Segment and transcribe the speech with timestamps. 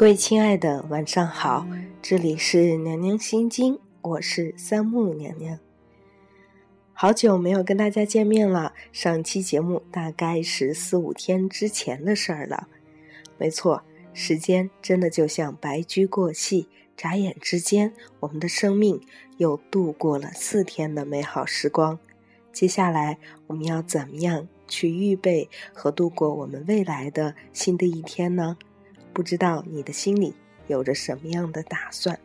[0.00, 1.66] 各位亲爱的，晚上好，
[2.00, 5.58] 这里是娘娘心经，我是三木娘娘。
[6.94, 12.66] 好久没有跟大家见面了，上期节目大概是四五天之前的事儿了。
[13.36, 13.82] 没错，
[14.14, 18.98] 时间真的就像白驹过隙，眨眼之间，我们的生命
[19.36, 21.98] 又度过了四天的美好时光。
[22.54, 28.56] 接下来，我们要怎么样去预备和度过我们未来的新的一天呢？
[29.20, 30.32] 不知道你的心里
[30.66, 32.18] 有着什么样的打算？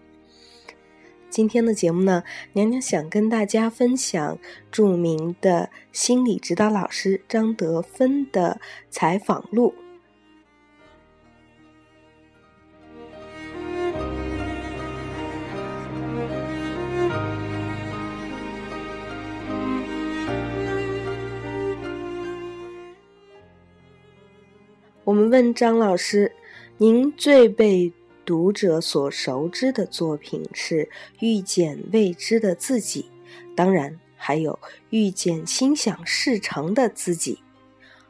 [1.30, 4.40] 今天的节目呢，娘娘想跟大家分享
[4.72, 9.76] 著名的心理指导老师张德芬的采访录。
[25.04, 26.32] 我们问张老师。
[26.78, 27.94] 您最被
[28.26, 30.84] 读者所熟知的作品是
[31.22, 33.10] 《遇见未知的自己》，
[33.56, 34.52] 当然还有
[34.90, 37.36] 《遇见心想事成的自己》，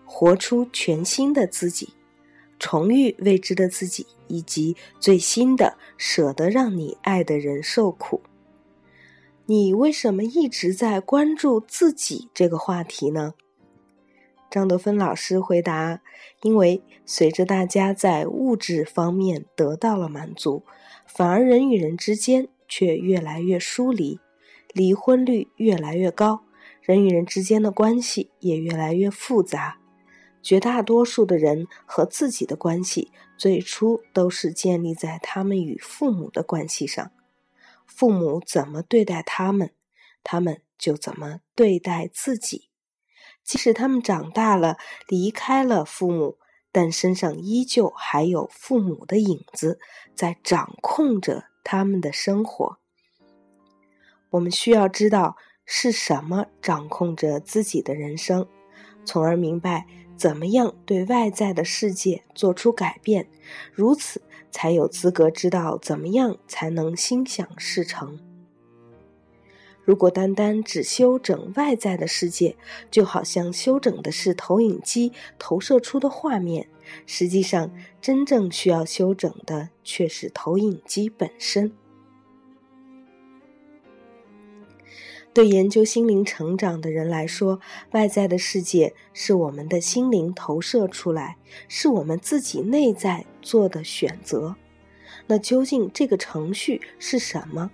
[0.04, 1.90] 活出全新的自己，
[2.58, 8.20] 重遇未知的自己，以及最新的《舍得让你爱的人受苦》。
[9.46, 13.36] 你为什么一直在关注自己这个话题呢？
[14.56, 16.00] 张德芬老师回答
[16.42, 20.64] ：“因为随着大家在物质方面得到了满足，
[21.06, 24.22] 反而人与人之间却越来越疏离，
[24.72, 26.46] 离婚率越来越高，
[26.82, 29.78] 人与人之间的关系也越来越复杂。
[30.42, 37.12] 绝大多数的人和自己的关系，最初都是建立在他们与父母的关系上。
[37.86, 39.72] 父母怎么对待他们，
[40.24, 42.70] 他们就怎么对待自己。”
[43.46, 46.38] 即使他们长大了，离开了父母，
[46.72, 49.80] 但身上依旧还有父母的影子
[50.16, 52.80] 在掌控着他们的生活。
[54.32, 58.48] 我们需要知道是什么掌控着自己的人生，
[59.06, 59.86] 从而明白
[60.18, 63.30] 怎么样对外在的世界做出改变，
[63.72, 68.20] 如此才有资格知道怎么样才能心想事成。
[69.86, 72.58] 如果单单只修整外在的世界，
[72.90, 76.68] 就好像修整的是投影机投射出的画面，
[77.06, 81.72] 实际上真正需要修整的却是投影机本身。
[85.34, 87.60] 对研究心灵成长的人来说，
[87.92, 91.38] 外在的世界是我们的心灵投射出来，
[91.68, 94.56] 是我们自己内在做的选择。
[95.28, 97.70] 那究竟这个程序是什么？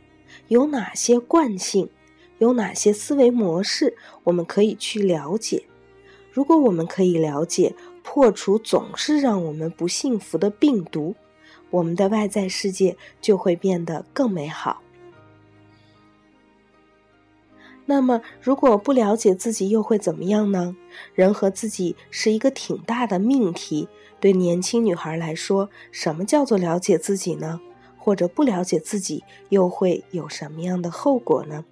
[0.47, 1.89] 有哪些惯性？
[2.41, 5.63] 有哪些思维模式我们可以去了解？
[6.31, 11.13] 如果我们可以了解、破除总是让我们不幸福的病毒，
[11.69, 14.81] 我们的外在世界就会变得更美好。
[17.85, 20.75] 那么，如果不了解自己，又会怎么样呢？
[21.13, 23.87] 人和自己是一个挺大的命题。
[24.19, 27.61] 对年轻女孩来说，什么叫做了解自己呢？
[27.99, 31.65] 或者不了解自己，又会有什么样的后果呢？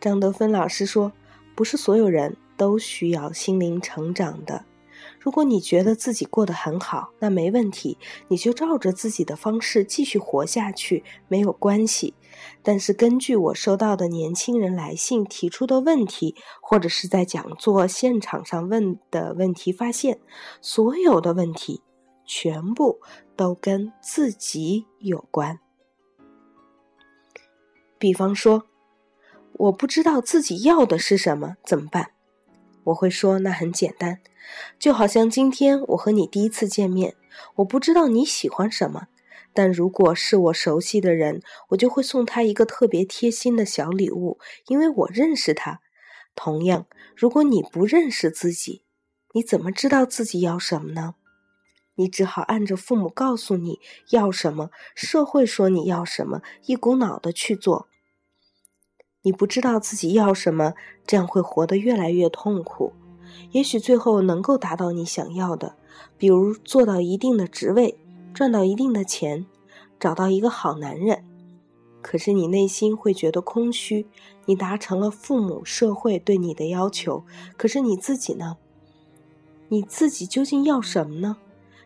[0.00, 1.12] 张德芬老师说
[1.56, 4.64] ：“不是所有人都需要心灵成长的。
[5.20, 7.98] 如果你觉得自己过得很好，那没问题，
[8.28, 12.14] 你就照着自己的方式继续活下去，没有关系。
[12.62, 20.20] 但是根据我收到的年轻人来信提出的问题，或者是在讲座现场上问的问题，发现
[20.60, 21.82] 所有的问题
[22.24, 23.00] 全部
[23.36, 25.58] 都跟自己有关。
[27.98, 28.62] 比方说。”
[29.58, 32.12] 我不知道自己要的是什么，怎么办？
[32.84, 34.20] 我会说那很简单，
[34.78, 37.16] 就好像今天我和你第一次见面，
[37.56, 39.08] 我不知道你喜欢什么，
[39.52, 44.38] 但如果是我熟悉的人，我就会送他一个特别贴心的小礼物，
[44.68, 45.80] 因为我认识他。
[46.36, 48.84] 同样，如果你不认识自己，
[49.34, 51.16] 你怎么知道自己要什么呢？
[51.96, 57.88] 你只好按着父母告诉你要什么，社会说你要什么，一股脑的去做。
[59.28, 60.72] 你不知道自己要什么，
[61.06, 62.94] 这样会活得越来越痛苦。
[63.50, 65.74] 也许最后能够达到你想要的，
[66.16, 67.98] 比如做到一定的职位，
[68.32, 69.44] 赚到一定的钱，
[70.00, 71.26] 找到一个好男人。
[72.00, 74.06] 可是你内心会觉得空虚。
[74.46, 77.22] 你达成了父母、社会对你的要求，
[77.58, 78.56] 可是你自己呢？
[79.68, 81.36] 你自己究竟要什么呢？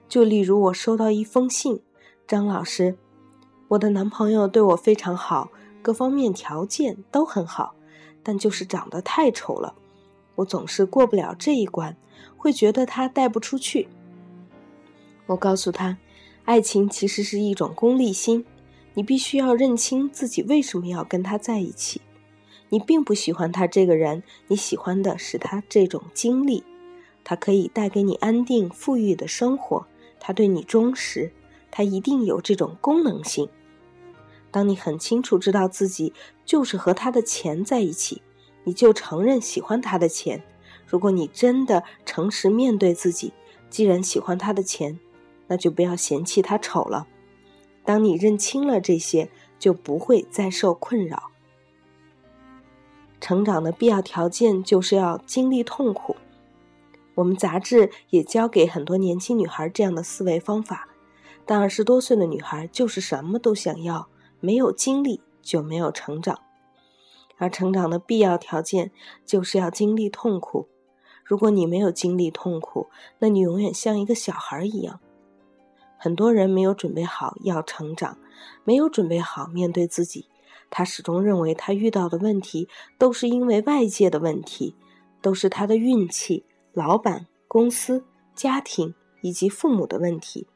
[0.08, 1.80] 就例如我收到一封信，
[2.24, 2.96] 张老师，
[3.70, 5.50] 我的男朋友对我非常好。
[5.82, 7.74] 各方面条件都很好，
[8.22, 9.74] 但就是长得太丑了，
[10.36, 11.96] 我总是过不了这一关，
[12.36, 13.88] 会觉得他带不出去。
[15.26, 15.98] 我告诉他，
[16.44, 18.44] 爱情其实是一种功利心，
[18.94, 22.00] 你必须要认清自己为什么要跟他在一起。
[22.68, 26.64] 你并不喜欢他这个人，你喜欢的是他这种经历。
[27.24, 29.86] 他可以带给你安定、富裕的生活，
[30.18, 31.30] 他对你忠实，
[31.70, 33.48] 他一定有这种功能性。
[34.52, 36.12] 当你很清楚知道自己
[36.44, 38.22] 就是和他的钱在一起，
[38.62, 40.44] 你就承认喜欢他的钱。
[40.86, 43.32] 如果你真的诚实面对自己，
[43.70, 45.00] 既然喜欢他的钱，
[45.48, 47.08] 那就不要嫌弃他丑了。
[47.84, 51.30] 当你认清了这些，就不会再受困扰。
[53.20, 56.16] 成长的必要条件就是要经历痛苦。
[57.14, 60.88] 我们杂志也教给很多年轻女孩这样的思维方法，
[61.46, 64.08] 但二十多岁的女孩就是什么都想要，
[64.42, 66.38] 没有经历就没有成长。
[67.38, 68.92] 而成长的必要条件
[69.24, 70.68] 就是要经历痛苦。
[71.24, 72.88] 如果你没有经历痛苦，
[73.20, 75.00] 那你永远像一个小孩一样。
[75.96, 78.18] 很多人没有准备好要成长，
[78.64, 80.26] 没有准备好面对自己。
[80.68, 82.68] 他始终认为他遇到的问题
[82.98, 84.74] 都是因为外界的问题，
[85.20, 88.04] 都是他的运气、老板、公司、
[88.34, 90.48] 家庭以及父母的问题。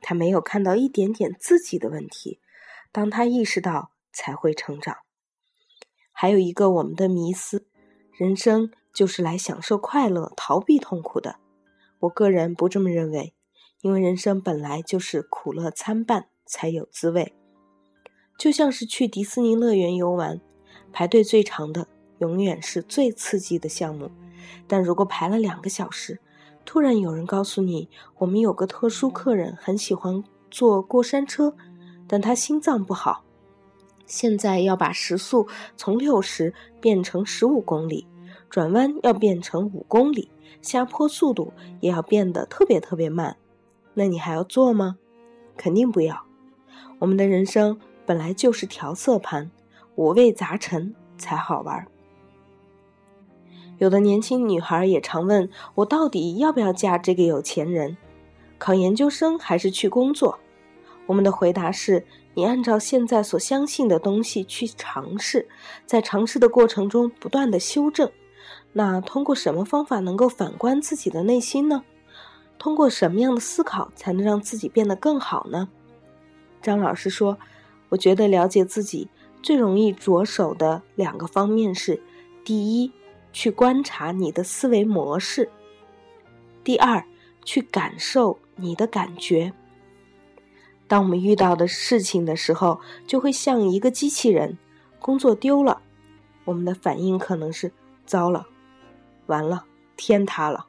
[0.00, 2.38] 他没有看到一点点自己的问题。
[2.92, 4.96] 当他意识到，才会成长。
[6.12, 7.66] 还有一个我们的迷思：
[8.16, 8.70] 人生。
[8.92, 11.36] 就是来享受快乐、逃避痛苦的。
[12.00, 13.34] 我个人不这么认为，
[13.82, 17.32] 因为人生本来就是苦乐参半才有滋味。
[18.36, 20.40] 就像是去迪士尼乐园游玩，
[20.92, 21.86] 排队最长的
[22.18, 24.10] 永远是最刺激的项目。
[24.66, 26.18] 但如果排了两个小时，
[26.64, 27.88] 突然有人告诉你，
[28.18, 31.56] 我们有个特殊客人很喜欢坐过山车，
[32.10, 33.22] 但他心脏不好，
[34.04, 35.46] 现在要把时速
[35.76, 38.04] 从六十变成十五公里。
[38.48, 40.28] 转弯要变成五公里，
[40.60, 43.36] 下坡速度也要变得特别特别慢，
[43.94, 44.96] 那你还要做吗？
[45.56, 46.24] 肯定不要。
[46.98, 49.52] 我们的人生本来就是调色盘，
[49.94, 51.86] 五味杂陈才好玩。
[53.78, 57.96] 有的年轻女孩也常问我，到底要不要嫁这个有钱人？
[58.58, 60.40] 考研究生还是去工作？
[61.10, 65.48] 我们的回答是：你按照现在所相信的东西去尝试，
[65.84, 68.08] 在尝试的过程中不断的修正。
[68.72, 71.82] 那通过什么方法能够反观自己的内心呢？
[72.60, 75.68] 通过什么样的思考才能让自己变得更好呢？
[76.62, 77.36] 张老师说
[77.90, 79.08] ：“我觉得了解自己
[79.42, 82.00] 最容易着手的两个方面是：
[82.44, 82.92] 第一，
[83.32, 85.48] 去观察你的思维模式；
[86.62, 87.04] 第二，
[87.44, 89.52] 去感受你的感觉。
[90.90, 94.58] 当我们遇到的事情的时候，就会像一个机器人，
[94.98, 95.80] 工作丢了，
[96.44, 97.70] 我们的反应可能是：
[98.04, 98.48] 糟了。”
[99.26, 99.66] 完了，
[99.96, 100.66] 天塌了。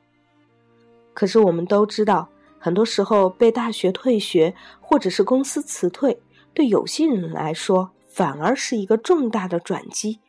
[1.15, 2.29] 可是我们都知道，
[2.59, 6.21] 很多时候被大学退学或者是公司辞退，
[6.53, 10.19] 对有些人来说反而是一个重大的转机，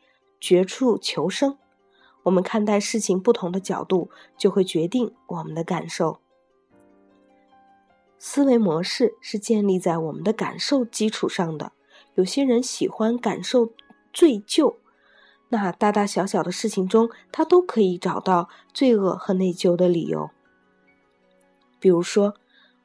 [0.41, 1.59] 绝处求生。
[2.23, 6.22] 我们看待事情不同的角度，就会决定我们的感受。
[8.25, 11.73] 思维模式是建立在我们的感受基础上的。
[12.14, 13.73] 有些人喜欢感受
[14.12, 14.76] 罪疚。
[15.49, 20.31] 那大大小小的事情中，他都可以找到罪恶和内疚的理由。
[21.81, 22.35] 比如说，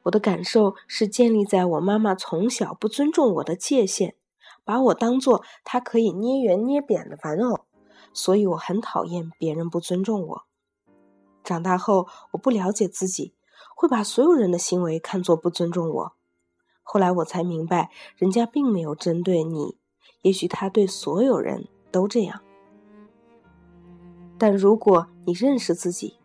[0.02, 4.16] 我的感受是建立在我妈妈从小不尊重我的界限，
[4.64, 7.60] 把我当做她可以捏圆捏扁的玩偶，
[8.12, 10.42] 所以我很讨厌别人不尊重我。
[11.44, 13.34] 长大后，我不了解自己，
[13.80, 16.12] 会把所有人的行为看作不尊重我。
[16.82, 19.78] 后来我才明白，人家并没有针对你，
[20.22, 22.40] 也许他对所有人都这样。
[24.36, 26.16] 但如果你认识自己，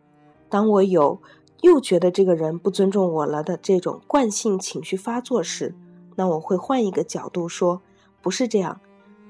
[0.48, 1.22] 当我有
[1.60, 5.76] 又觉得这个人不尊重我了的这种惯性情绪发作时，
[6.16, 7.80] 那我会换一个角度说，
[8.20, 8.80] 不是这样，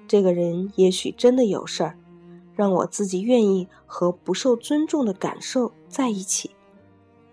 [0.08, 1.98] 这个人也许真的有事儿，
[2.54, 6.52] 让我自己愿意和不受尊重的感受在一起，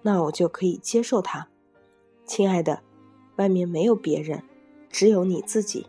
[0.01, 1.47] 那我就可以接受他。
[2.25, 2.81] 亲爱的，
[3.37, 4.43] 外面没有别人，
[4.89, 5.87] 只有你自己。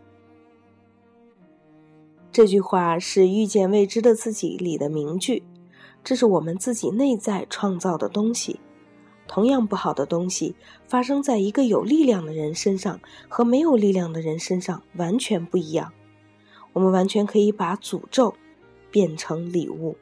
[2.31, 5.43] 这句话是《遇见未知的自己》里的名句。
[6.03, 8.59] 这是我们自己内在创造的东西，
[9.25, 10.55] 同样不好的东西
[10.85, 15.93] 发生在一个有力量的人身上和没有力量的人身上完全不一样。
[16.73, 18.33] 我们完全可以把诅咒
[18.91, 19.95] 变成礼物。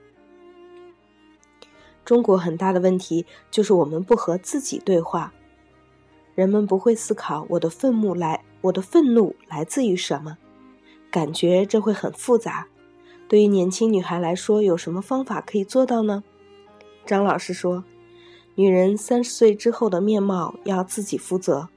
[2.12, 5.32] 中国很大的问题就是我们不和自己对话，
[6.36, 10.38] 人们不会思考我的愤怒来，我的愤怒来自于什么，
[11.10, 12.68] 感觉这会很复杂。
[13.30, 16.22] 对于年轻女孩来说，有什么方法可以做到呢？
[17.06, 17.86] 张老师说
[18.56, 21.70] ：“女人三十岁之后的面貌要自己负责。”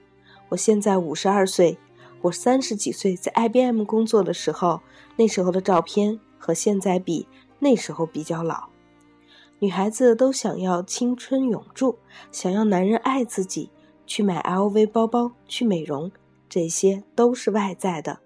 [0.51, 1.79] 我现在五十二岁，
[2.23, 4.81] 我三十几岁在 IBM 工作的时候，
[5.15, 7.29] 那时候的照片和现在比，
[7.61, 8.74] 那时候比较老。
[9.61, 11.99] 女孩子都想要青春永驻，
[12.31, 13.71] 想要男人爱自己，
[14.07, 16.13] 去买 LV 包包，去美容，
[16.49, 18.21] 这些都是外在的。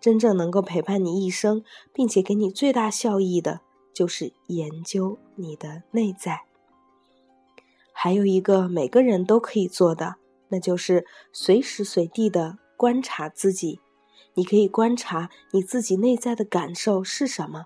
[0.00, 3.60] 真正能够陪伴你一生，并且给你最大效益的，
[3.92, 6.42] 就是研究你的内在。
[7.92, 10.14] 还有一个每个人都可以做的，
[10.50, 13.80] 那就是随时随地的观察自己。
[14.34, 17.64] 你可以观察你自己内在的感受是什么。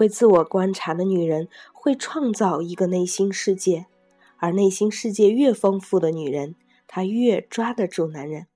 [0.00, 3.84] 会自我观察的女人会创造一个内心世界，
[4.38, 8.46] 而内心世界越丰富的女人，她越抓得住男人，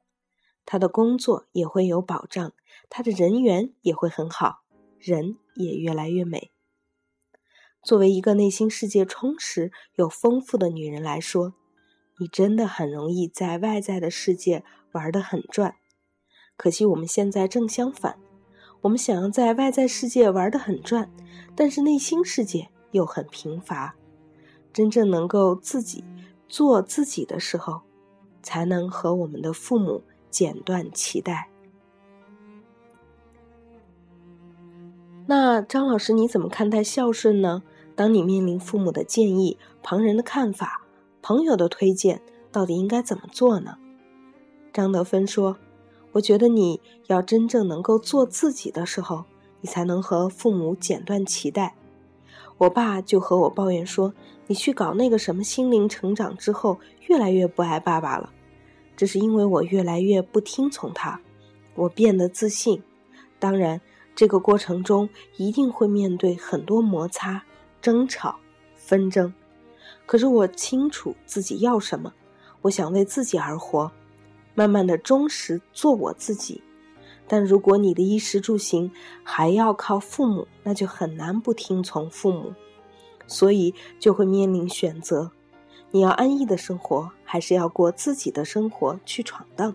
[0.64, 2.54] 她的工作也会有保障，
[2.88, 4.62] 她的人缘也会很好，
[4.98, 6.50] 人也越来越美。
[7.82, 11.52] 作为一个内心世界充实又丰富的女人来说，
[12.18, 15.76] 你真的很容易在外在的世界玩得很转。
[16.56, 18.23] 可惜我们现在正相反。
[18.84, 21.10] 我们想要在外在世界玩得很转，
[21.56, 23.96] 但是内心世界又很贫乏。
[24.74, 26.04] 真正能够自己
[26.48, 27.80] 做自己的时候，
[28.42, 31.48] 才能和我们的父母剪断脐带。
[35.26, 37.62] 那张老师，你怎么看待孝顺呢？
[37.96, 40.82] 当你面临父母的建议、旁人的看法、
[41.22, 42.20] 朋友的推荐，
[42.52, 43.78] 到底应该怎么做呢？
[44.74, 45.56] 张德芬说。
[46.14, 49.24] 我觉得你要真正能够做自己的时候，
[49.60, 51.74] 你才能和父母剪断脐带。
[52.58, 54.14] 我爸就和我抱怨说
[54.46, 56.78] ：“你去搞那个什么心灵成长之后，
[57.08, 58.32] 越来越不爱爸爸了。”
[58.96, 61.20] 这是因为我越来越不听从他，
[61.74, 62.80] 我变得自信。
[63.40, 63.80] 当然，
[64.14, 67.42] 这个过程中一定会面对很多摩擦、
[67.82, 68.36] 争吵、
[68.76, 69.34] 纷争。
[70.06, 72.12] 可是我清楚自己要什么，
[72.62, 73.90] 我想为自己而活。
[74.54, 76.62] 慢慢的忠实做我自己，
[77.26, 78.92] 但如果你的衣食住行
[79.24, 82.54] 还要靠父母，那就很难不听从父母，
[83.26, 85.32] 所以就会面临选择：
[85.90, 89.74] 你要安逸的生活，还是要过自己的生活去闯荡？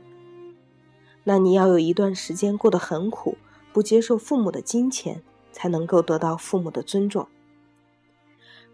[1.25, 3.37] 那你要有一段时间过得很苦，
[3.73, 5.21] 不接受父母的金钱，
[5.51, 7.27] 才能够得到父母的尊重。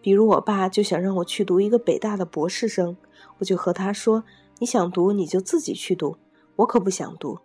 [0.01, 2.95] 比如我爸就想让我去读一个北大的博士生，
[3.39, 4.23] 我就和他说。
[4.59, 6.17] 你想读你就自己去读，
[6.57, 7.39] 我可不想读。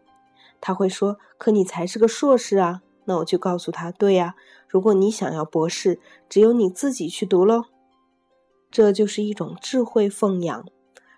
[0.60, 4.34] 他会说：“可你才是个硕士啊。”那我就告诉他：“对呀，
[4.68, 5.98] 如果你想要博士，
[6.28, 7.64] 只有你自己去读喽。”
[8.70, 10.64] 这就是一种智慧奉养。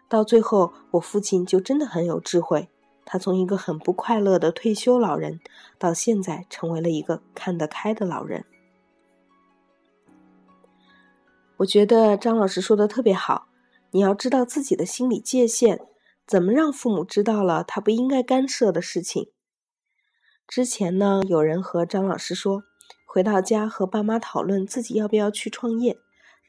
[0.09, 2.69] 到最后，我父亲就真的很有智慧。
[3.05, 5.41] 他从一个很不快乐的退休老人，
[5.79, 8.45] 到现在成为了一个看得开的老人。
[11.59, 13.49] 我觉得张老师说的特别好。
[13.95, 15.81] 你要知道自己的心理界限，
[16.27, 19.29] 怎么让父母知道了他不应该干涉的事情。
[20.49, 22.63] 之前呢，有人和张老师说，
[23.07, 25.99] 回到家和爸妈讨论自己要不要去创业，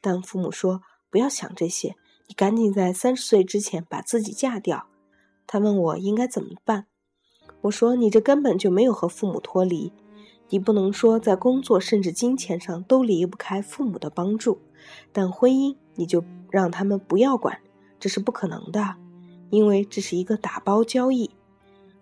[0.00, 1.96] 但父母说不要想这些，
[2.28, 4.86] 你赶紧在三十岁之前把自己嫁掉。
[5.46, 6.86] 他问我应该怎么办，
[7.62, 9.92] 我说你这根本就没有和父母脱离，
[10.48, 14.62] 你不能说在工作甚至金钱上都离不开父母的帮助，
[15.12, 16.24] 但婚姻你就。
[16.54, 17.58] 让他们不要管，
[17.98, 18.94] 这是不可能的，
[19.50, 21.32] 因为这是一个打包交易。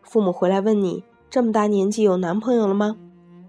[0.02, 2.98] 父母回来问你，这么大年纪有男朋友了吗？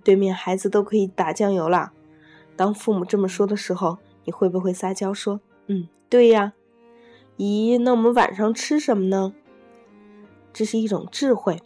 [0.02, 1.92] 对面孩子都可以打酱油了。
[2.56, 6.54] 当父母这么说的时候，你会不会撒娇说：“嗯，对呀。”
[7.38, 9.34] 咦，那我们晚上吃什么呢？
[10.54, 11.60] 这是一种智慧，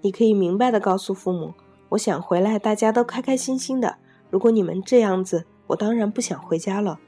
[0.00, 1.54] 你可以明白的告诉父母
[1.90, 3.98] ：“我想回来，大家都开开心心的。
[4.28, 6.98] 如果你们这样子，我当然不想回家了。”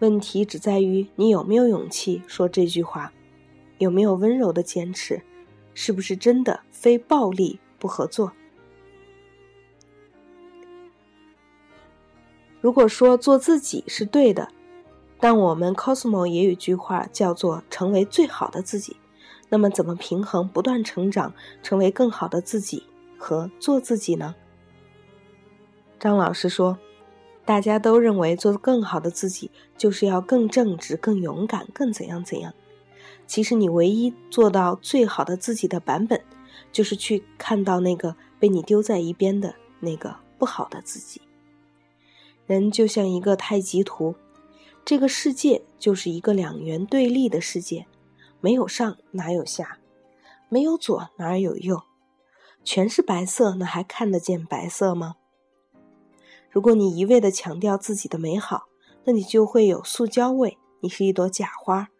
[0.00, 3.14] 问题只在于你有没有勇气说这句话，
[3.78, 5.22] 有没有温柔的坚持，
[5.72, 8.32] 是不是真的非暴力不合作？
[12.60, 14.50] 如果说做自己是对的，
[15.18, 18.96] 但我们 Cosmo 也有句话叫做“成为最好的自己”，
[19.48, 22.82] 那么怎么平衡不断成长，成为更好的自己
[23.16, 24.34] 和做自己呢？
[25.98, 26.76] 张老师说。
[27.46, 32.52] 大家都认为做更好的自己就是要更正直、更勇敢、更怎样怎样。
[33.26, 36.20] 其实你唯一做到最好的自己的版本，
[36.72, 41.22] 就是去看到那个被你丢在一边的那个不好的自己。
[42.46, 44.16] 人就像一个太极图，
[44.84, 47.86] 这个世界就是一个两元对立的世界，
[48.40, 49.78] 没有上哪有下，
[50.48, 51.82] 没有左哪有右，
[52.64, 55.16] 全是白色，那还看得见白色吗？
[56.56, 58.68] 如果你一味的强调自己的美好，
[59.04, 61.90] 那你就会有塑胶味，你是一朵假花，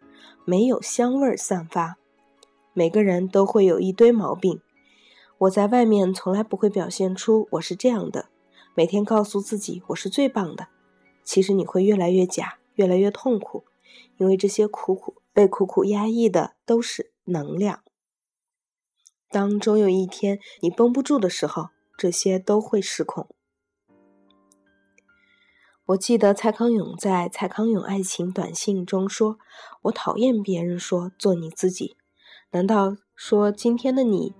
[0.45, 1.97] 没有香味散发。
[2.73, 4.59] 每个人都会有一堆毛病。
[5.37, 8.29] 我在外面从来不会表现出我是这样的，
[8.73, 10.69] 每天告诉自己我是最棒的。
[11.23, 13.65] 其实你会越来越假，越来越痛苦，
[14.17, 17.83] 因为这些苦苦被苦苦压抑的都是能量。
[19.29, 23.27] 当终有一天你绷不住的时候，这些都会失控。
[25.87, 29.37] 我记得蔡康永在《蔡康永爱情短信》中说
[29.83, 31.95] ：“我讨厌别人说做你自己。
[32.51, 34.33] 难道说今天的你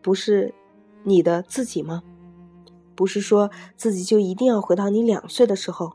[0.00, 0.54] 不是
[1.04, 2.02] 你的自己吗？
[2.94, 5.92] 不是说自己就一定要回到你两岁的时候？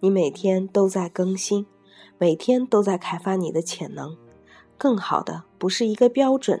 [0.00, 1.64] 你每天都在更新，
[2.18, 4.16] 每天都在开发你的潜能。
[4.76, 6.60] 更好的不是一个标准，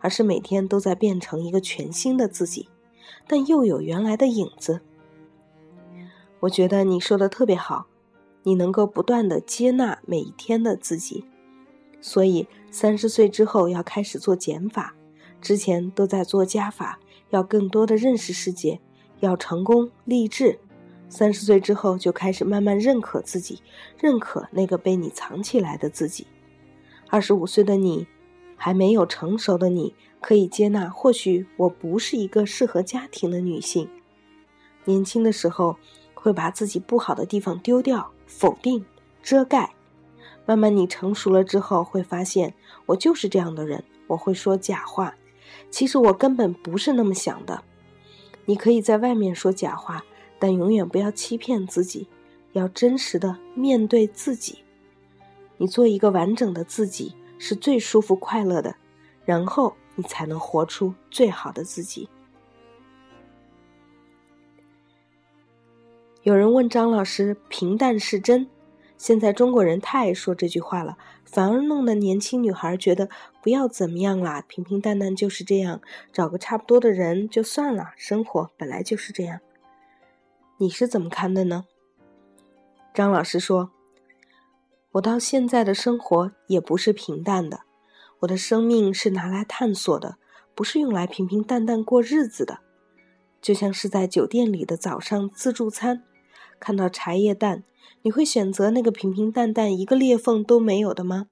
[0.00, 2.68] 而是每天都在变成一个全新的自己，
[3.26, 4.82] 但又有原来的影子。”
[6.40, 7.86] 我觉得你说的特别好，
[8.42, 11.24] 你能够不断的接纳每一天的自己，
[12.00, 14.94] 所以三十岁之后要开始做减法，
[15.40, 17.00] 之前都在做加法，
[17.30, 18.80] 要更多的认识世界，
[19.20, 20.58] 要成功励志。
[21.08, 23.62] 三十岁之后就开始慢慢认可自己，
[23.98, 26.26] 认可那个被你藏起来的自己。
[27.08, 28.06] 二十五岁的你，
[28.56, 33.88] 还没有成熟的你，可以接纳，或许我不是一个适合家庭的女性。
[34.84, 35.76] 年轻的时候。
[36.26, 38.84] 会把自己不好的地方丢掉、否定、
[39.22, 39.72] 遮盖。
[40.44, 42.52] 慢慢你成熟了之后，会发现
[42.84, 43.84] 我就是这样的人。
[44.08, 45.14] 我会说假话，
[45.70, 47.62] 其实我根本不是那么想的。
[48.44, 50.04] 你可以在外面说假话，
[50.40, 52.08] 但永远不要欺骗自己，
[52.54, 54.58] 要真实的面对自己。
[55.58, 58.74] 你做一个完整的自己是最舒服、快乐的，
[59.24, 62.08] 然后你才能活出最好的自己。
[66.26, 68.50] 有人问张老师：“平淡是真？”
[68.98, 73.08] 现在中国人太爱说这句话了，反而弄得年轻女孩觉得
[73.44, 75.80] 不要怎么样啦，平平淡淡就是这样，
[76.12, 77.92] 找个差不多的人就算了。
[77.96, 79.38] 生活本来就是这样，
[80.56, 81.64] 你是怎么看的呢？
[82.92, 83.70] 张老师说
[84.90, 87.60] ：“我到现在的生活也不是平淡的，
[88.18, 90.16] 我的生命是拿来探索的，
[90.56, 92.58] 不是用来平平淡淡过日子的，
[93.40, 96.02] 就像是在酒店里的早上自助餐。”
[96.58, 97.64] 看到茶叶蛋，
[98.02, 101.28] 你会选择那个平平淡淡、一个裂缝都没有的吗？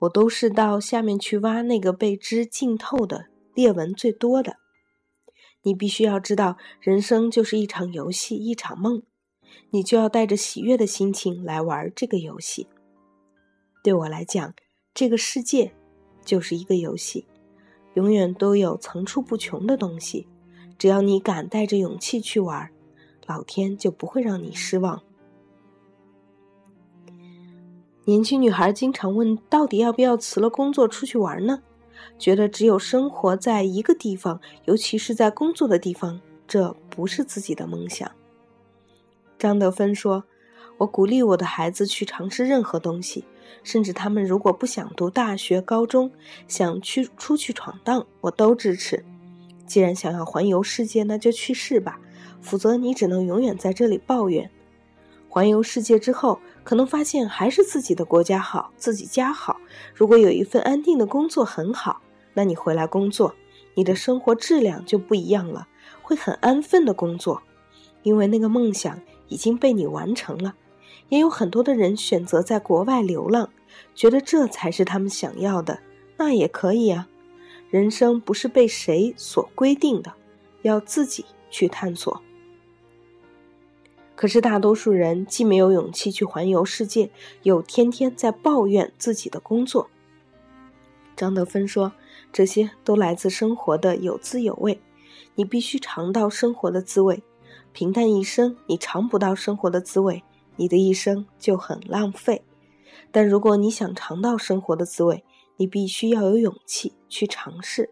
[0.00, 4.56] 我都是到下面去挖那个被汁浸透的、裂纹最多的。
[5.62, 9.02] 你必须要知道，人生就是一场游戏，一场梦，
[9.70, 12.68] 你就要带着喜悦的心情来玩这个游戏。
[13.82, 14.54] 对我来讲，
[14.92, 15.72] 这个世界
[16.24, 17.26] 就是一个游戏，
[17.94, 20.28] 永远都有层出不穷的东西，
[20.78, 22.70] 只要你敢带着勇气去玩。
[23.26, 25.02] 老天就不会让你失望。
[28.04, 31.60] 年轻女孩经常问：到底要不要辞了工作出去玩呢？
[32.18, 38.10] 觉得只有生活在一个地方，尤其是在工作的地方，这不是自己的梦想。
[39.38, 40.22] 张德芬说
[40.78, 43.24] ：“我鼓励我的孩子去尝试任何东西，
[43.64, 46.10] 甚至他们如果不想读大学、高中，
[46.46, 49.04] 想去出去闯荡，我都支持。
[49.66, 51.98] 既然想要环游世界，那就去试吧。”
[52.40, 54.50] 否则，你只能永远在这里抱怨。
[55.28, 59.58] 环游世界之后，可能发现还是自己的国家好，自己家好。
[59.94, 62.00] 如果有一份安定的工作很好，
[62.32, 63.34] 那你回来工作，
[63.74, 65.68] 你的生活质量就不一样了，
[66.00, 67.42] 会很安分的工作，
[68.02, 70.54] 因为那个梦想已经被你完成了。
[71.08, 73.50] 也有很多的人选择在国外流浪，
[73.94, 75.80] 觉得这才是他们想要的，
[76.16, 77.08] 那也可以啊。
[77.68, 80.14] 人生不是被谁所规定的，
[80.62, 82.20] 要自己去探索。
[84.14, 87.10] 可是大多数人既没有勇气去环游世界，
[87.44, 89.88] 又天天在抱怨自己的工作。
[91.16, 91.94] 张德芬说
[92.30, 94.78] ：“这些都来自生活的有滋有味，
[95.34, 97.22] 你必须尝到生活的滋味。
[97.72, 100.22] 平淡一生，你尝不到生活的滋味，
[100.56, 102.42] 你的一生就很浪费。
[103.10, 105.24] 但如果你想尝到生活的滋味，
[105.56, 107.88] 你必须要有勇气去尝试。”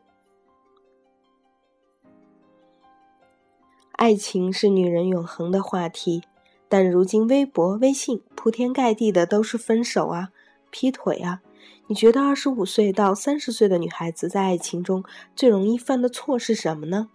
[3.96, 6.24] 爱情是女人永恒的话题，
[6.68, 10.30] 但如今微博、微信铺天盖地的都是分手啊、
[10.70, 11.40] 劈腿啊。
[11.86, 15.04] 你觉得二十五岁到三十岁的女孩子在爱情中
[15.36, 17.08] 最容易犯的错是什么呢？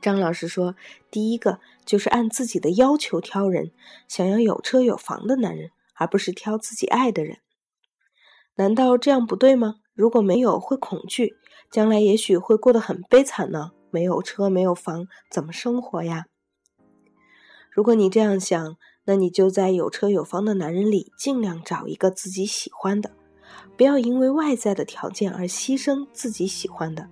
[0.00, 0.76] 张老师说，
[1.10, 3.72] 第一个就是按自己的要求挑人，
[4.06, 7.38] 想要有车有房的男人，而不是挑自己爱的人。
[8.54, 9.76] 难道这样不对吗？
[9.92, 11.34] 如果没有，会恐惧，
[11.70, 13.72] 将来也许会过得很悲惨呢。
[13.92, 16.26] 没有车，没有房，怎么生活呀？
[17.70, 23.12] 如果你这样想，那你就在有车有房的男人里尽量找一个自己喜欢的，
[23.76, 27.08] 不要因为外在的条件而牺牲自己喜欢的，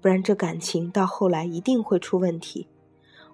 [0.00, 2.68] 不然这感情到后来一定会出问题。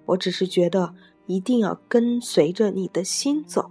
[0.07, 0.95] 我只是觉得
[1.27, 3.71] 一定要跟随着你的心走，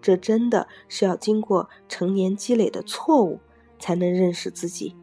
[0.00, 3.40] 这真的是要经过成年积累的错误，
[3.78, 4.96] 才能认识自己，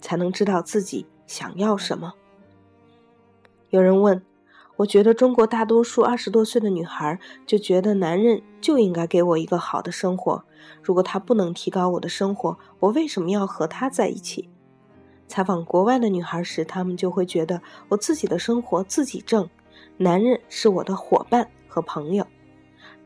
[0.00, 2.14] 才能知道自己想要什么。
[3.70, 4.22] 有人问。
[4.76, 10.42] 我觉得中国大多数二十多岁的女孩就觉得男人就应该给我一个好的生活，
[10.82, 14.50] 如果他不能提高我的生活，我为什么要和他在一起？
[15.28, 19.48] 采访国外的女孩时，她们就会觉得我自己的生活自己挣，
[19.96, 22.26] 男人是我的伙伴和朋友。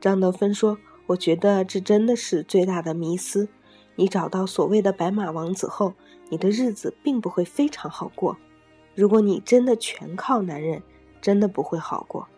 [0.01, 0.79] 张德芬说
[1.09, 3.47] ：“我觉得这真的是最大的迷思。
[3.97, 5.93] 你找到所谓的白马王子后，
[6.29, 8.37] 你的日子并不会非常好过。
[8.95, 10.83] 如果你真的全靠男人。”
[11.21, 12.29] 真的不会好过。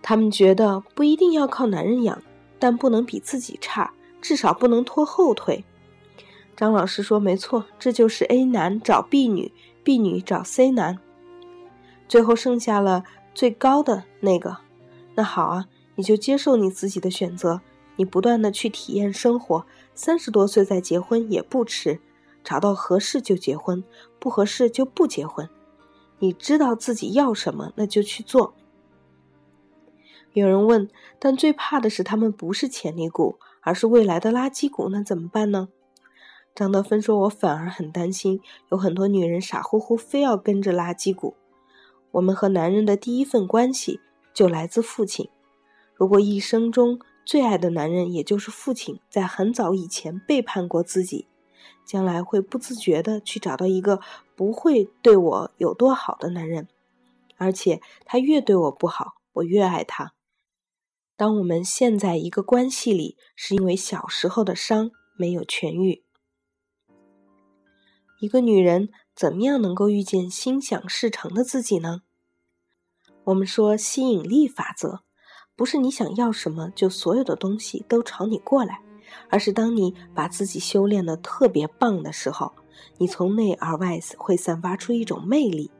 [0.00, 2.22] 他们觉得不一定要靠男人养，
[2.58, 5.66] 但不能比自己差，至少不能拖后腿。
[6.56, 9.52] 张老师说：“没错，这就是 A 男找 B 女
[9.84, 10.98] ，B 女找 C 男，
[12.08, 14.56] 最后剩下了最高的那个。
[15.14, 17.60] 那好啊，你就接受你自己的选择，
[17.96, 19.66] 你不断的去体验生活，
[20.02, 22.00] 三十多岁再结婚也不迟，
[22.42, 23.84] 找到合适就结婚，
[24.18, 25.46] 不合适就不结婚。”
[26.20, 28.54] 你知道自己要什么，那就去做。
[30.32, 35.68] 有人问，但最怕的是他们不是潜力股，而是未来的垃圾股，那怎么办呢？
[36.54, 41.34] 张德芬说：“我反而很担心，有很多女人傻乎乎非要跟着垃圾股。
[42.12, 44.00] 我们和男人的第一份关系
[44.32, 45.28] 就来自父亲。
[45.94, 46.98] 如果一生中
[47.30, 51.28] 最爱的男人，也就是父亲，在很早以前背叛过自己。”
[51.86, 54.00] 将来会不自觉的去找到一个
[54.34, 56.66] 不会对我有多好的男人，
[57.36, 60.12] 而且他越对我不好，我越爱他。
[61.16, 66.02] 当我们陷在一个关系里，是因为小时候的伤没有痊愈。
[68.20, 72.02] 一个女人怎么样能够遇见心想事成的自己呢？
[73.22, 75.04] 我们说吸引力法则，
[75.60, 78.80] 不是你想要什么就所有的东西都朝你过来。
[79.28, 82.50] 而是当你把自己修炼的特别棒的时候，
[82.96, 85.70] 你从内而外会散发出一种魅力。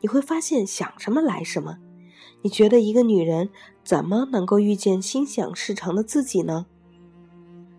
[0.00, 1.78] 你会发现想什么来什么。
[2.42, 3.48] 你觉得一个女人
[3.84, 6.66] 怎么能够遇见心想事成的自己呢？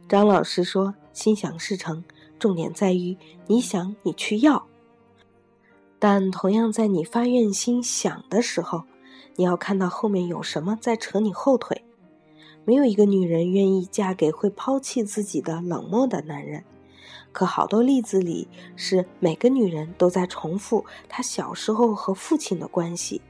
[0.08, 2.02] 张老师说，心想事成，
[2.40, 3.18] 重点在于
[3.48, 4.66] 你想你去要。
[6.00, 8.84] 但同样在你发愿心想的时候，
[9.40, 11.86] 你要看到后面有什么在扯你后腿。
[12.66, 16.66] 没有一个女人愿意嫁给会抛弃自己的冷漠的男人，
[17.32, 23.22] 可好多例子里是每个女人都在重复她小时候和父亲的关系。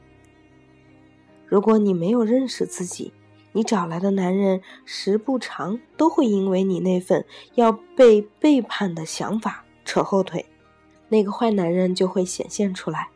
[1.45, 3.13] 如果你没有认识自己，
[3.51, 10.43] 你找来的男人时不常都会因为你那份要被背叛的想法扯后腿，
[11.07, 13.09] 那个坏男人就会显现出来。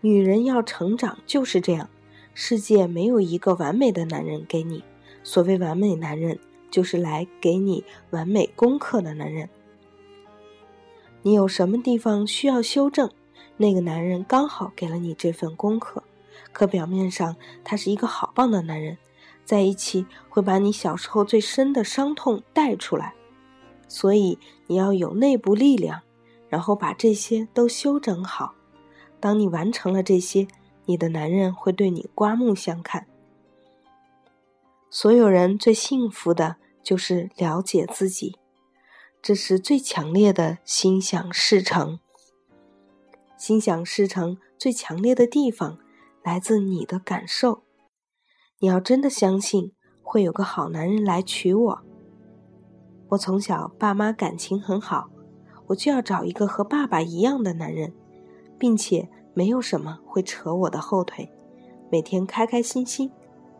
[0.00, 1.86] 女人要成长就是这样，
[2.34, 4.82] 世界没有一个完美的男人给你。
[5.22, 6.38] 所谓完美男人，
[6.70, 9.48] 就是来给你完美功课的男人。
[11.22, 13.10] 你有什么地方需要修正，
[13.58, 16.02] 那个男人刚好给了你这份功课。
[16.52, 18.96] 可表面上他是一个好棒的男人，
[19.44, 23.14] 在一起会把你小时候最深的伤痛带出来。
[23.86, 26.00] 所以你要有内部力量，
[26.48, 28.54] 然后把这些都修整好。
[29.20, 30.48] 当你完成了这些，
[30.90, 33.06] 你的男人会对你刮目相看。
[34.90, 38.36] 所有人最幸福的就是了解自己，
[39.22, 42.00] 这是最强烈的心想事成。
[43.36, 45.78] 心想事成最强烈的地方
[46.24, 47.62] 来自你的感受。
[48.58, 49.72] 你要真的相信
[50.02, 51.82] 会有个好男人来娶我。
[53.10, 55.08] 我从小爸妈感情很好，
[55.68, 57.94] 我就要找一个和爸爸一样的男人，
[58.58, 61.30] 并且没有什么会扯我的后腿，
[61.90, 63.10] 每天开开心心。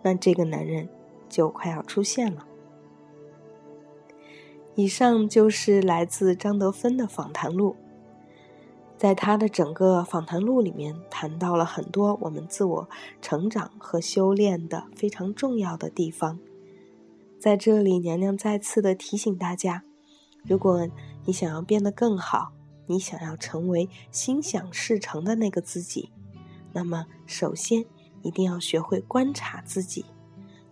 [0.03, 0.89] 那这个男人。
[1.31, 2.45] 就快要出现了。
[4.75, 7.77] 以上就是来自张德芬的访谈录，
[8.99, 12.89] 在他的整个访谈录里面谈到了很多我们自我
[13.23, 16.41] 成长和修炼的非常重要的地方。
[17.39, 19.85] 在这里，娘娘再次的提醒大家：
[20.43, 20.89] 如果
[21.27, 22.51] 你想要变得更好，
[22.91, 26.11] 你想要成为心想事成的那个自己，
[26.73, 27.85] 那么首先
[28.23, 30.05] 一定要学会观察自己。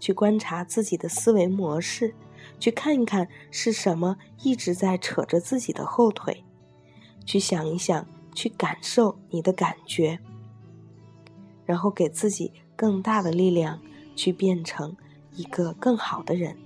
[0.00, 2.16] 去观察自己的思维模式，
[2.58, 6.44] 去看一看是什么一直在扯着自己的后腿，
[7.24, 8.04] 去想一想，
[8.34, 10.18] 去感受你的感觉，
[11.64, 13.80] 然后给自己更大的力量，
[14.16, 14.96] 去变成
[15.36, 16.56] 一个更好的人，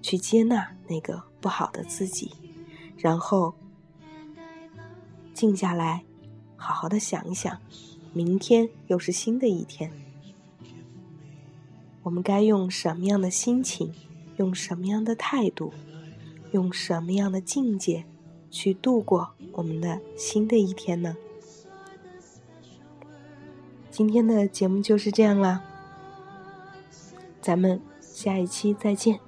[0.00, 2.32] 去接纳那个不好的自己，
[2.96, 3.54] 然后
[5.34, 6.04] 静下来，
[6.56, 7.58] 好好的想一想，
[8.12, 9.90] 明天又是新的一天，
[12.04, 13.92] 我们该用什么样的心情，
[14.36, 15.74] 用什么样的态度，
[16.52, 18.04] 用什么样的境界
[18.50, 21.16] 去度过我们的新的一天呢？
[23.90, 25.62] 今天的节目就是这样啦，
[27.42, 29.18] 咱们下一期再见。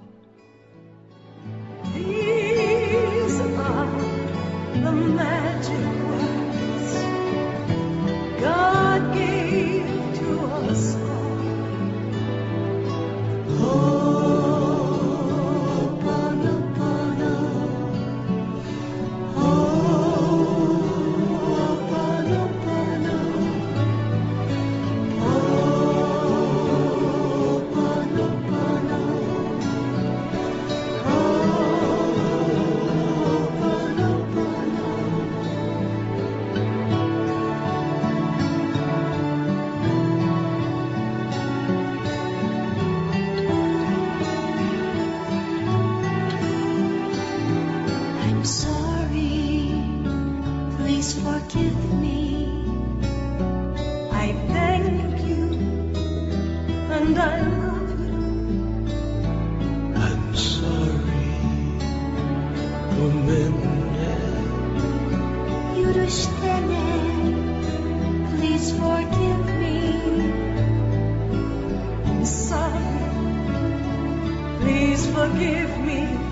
[75.12, 76.25] forgive me.